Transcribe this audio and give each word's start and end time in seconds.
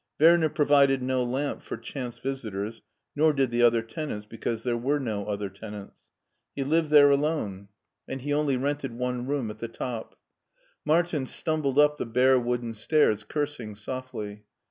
Werner 0.19 0.49
provided 0.49 1.03
no 1.03 1.23
lamp 1.23 1.61
for 1.61 1.77
chance 1.77 2.17
visitors, 2.17 2.81
nor 3.15 3.33
did 3.33 3.51
the 3.51 3.61
other 3.61 3.83
tenants, 3.83 4.25
because 4.25 4.63
there 4.63 4.75
were 4.75 4.99
no 4.99 5.27
other 5.27 5.47
tenants. 5.47 6.09
He 6.55 6.63
lived 6.63 6.91
alone 6.91 7.67
there, 8.07 8.13
and 8.15 8.19
20 8.19 8.19
MARTIN 8.19 8.19
SCHULER 8.19 8.19
he 8.25 8.33
only 8.33 8.57
rented 8.57 8.93
one 8.93 9.27
room 9.27 9.51
at 9.51 9.59
the 9.59 9.67
top. 9.67 10.15
Martin 10.83 11.27
stumbled 11.27 11.77
up 11.77 11.97
the 11.97 12.07
bare 12.07 12.39
wooden 12.39 12.73
stairs, 12.73 13.23
cursing 13.23 13.75
softly. 13.75 14.45